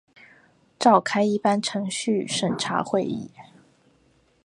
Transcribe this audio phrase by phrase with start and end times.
[0.79, 3.29] 召开一般程序审查会议